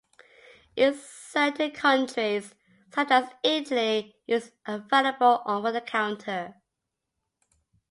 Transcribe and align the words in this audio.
In 0.75 0.95
certain 0.95 1.69
countries, 1.69 2.55
such 2.91 3.11
as 3.11 3.29
Italy, 3.43 4.15
it 4.25 4.33
is 4.33 4.51
available 4.65 5.43
over 5.45 5.71
the 5.71 5.79
counter. 5.81 6.55